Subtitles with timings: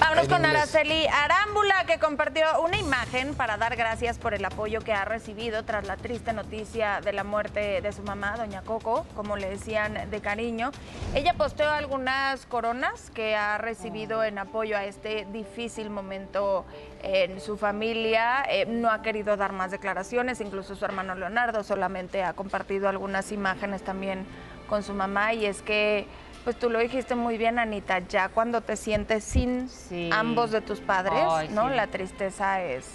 [0.00, 0.54] Vámonos con inglés.
[0.54, 5.62] Araceli Arámbula, que compartió una imagen para dar gracias por el apoyo que ha recibido
[5.64, 10.10] tras la triste noticia de la muerte de su mamá, doña Coco, como le decían
[10.10, 10.70] de cariño.
[11.14, 16.64] Ella posteó algunas coronas que ha recibido en apoyo a este difícil momento
[17.02, 18.42] en su familia.
[18.48, 23.32] Eh, no ha querido dar más declaraciones, incluso su hermano Leonardo solamente ha compartido algunas
[23.32, 24.26] imágenes también
[24.66, 26.06] con su mamá y es que
[26.44, 30.10] pues tú lo dijiste muy bien, Anita, ya cuando te sientes sin Sí.
[30.12, 31.68] ambos de tus padres, Ay, ¿no?
[31.68, 31.74] sí.
[31.74, 32.86] La tristeza es,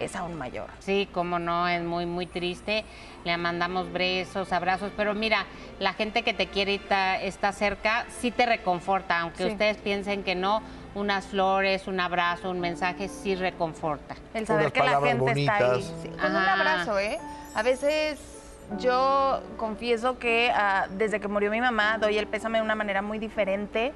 [0.00, 0.66] es aún mayor.
[0.80, 2.84] Sí, como no, es muy, muy triste.
[3.24, 5.44] Le mandamos besos, abrazos, pero mira,
[5.78, 9.50] la gente que te quiere y ta- está cerca, sí te reconforta, aunque Sí.
[9.50, 10.62] ustedes piensen que no,
[10.94, 14.16] unas flores, un abrazo, un mensaje, sí reconforta.
[14.34, 15.82] El saber Unas que la gente está ahí.
[16.02, 17.18] Sí, con un abrazo, ¿eh?
[17.54, 18.18] A veces
[18.78, 23.02] yo confieso que ah, desde que murió mi mamá doy el pésame de una manera
[23.02, 23.92] muy diferente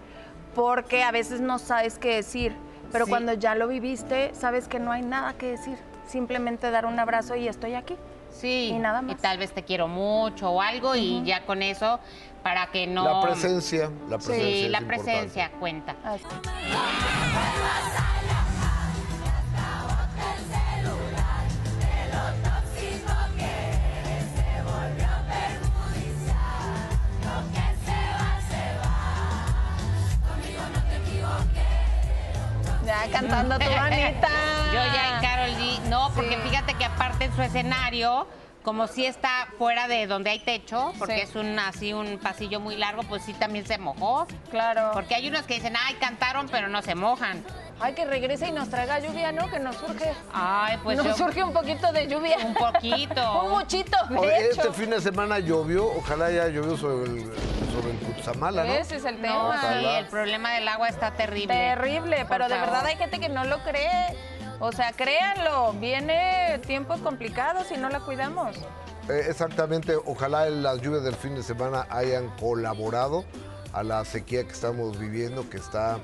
[0.55, 2.55] porque a veces no sabes qué decir,
[2.93, 3.11] pero Sí.
[3.11, 5.79] cuando ya lo viviste sabes que no hay nada que decir.
[6.07, 7.97] Simplemente dar un abrazo y estoy aquí.
[8.31, 9.17] Sí, Y nada más.
[9.19, 11.99] tal vez te quiero mucho o algo y ya con eso,
[12.43, 13.05] para que no...
[13.05, 14.45] La presencia, la presencia.
[14.45, 15.11] Sí, es la importante.
[15.13, 15.95] presencia cuenta.
[16.05, 16.25] Así.
[33.07, 34.29] Ya cantando tu Anita.
[34.73, 36.49] Yo ya en Carol G, no, porque Sí.
[36.49, 38.27] fíjate que aparte en su escenario,
[38.63, 41.21] como si está fuera de donde hay techo, porque Sí.
[41.23, 44.27] es un así un pasillo muy largo, pues sí también se mojó.
[44.51, 44.91] Claro.
[44.95, 47.45] Porque hay unos que dicen, ay, cantaron, pero no se mojan.
[47.81, 49.51] Ay, que regrese y nos traiga lluvia, ¿no?
[49.51, 50.13] Que nos surge.
[50.33, 52.39] Ay, pues nos yo- surge un poquito de lluvia.
[52.39, 53.43] un poquito.
[53.45, 54.63] un muchito, de Oye, hecho.
[54.63, 57.31] este fin de semana llovió, ojalá ya llovió sobre el,
[57.75, 58.73] sobre el Cutzamala, ¿no?
[58.73, 59.57] Ese es el tema.
[59.57, 61.55] No, sí, el problema del agua está terrible.
[61.55, 64.17] Terrible, pero de verdad hay gente que no lo cree.
[64.61, 68.57] O sea, créanlo, viene tiempos complicados y no la cuidamos.
[69.09, 73.25] Eh, exactamente, ojalá las lluvias del fin de semana hayan colaborado
[73.73, 75.99] a la sequía que estamos viviendo, que está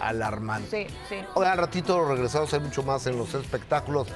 [0.00, 0.88] alarmante.
[0.88, 1.24] Sí, sí.
[1.36, 4.14] Al ratito regresamos, hay mucho más en los espectáculos.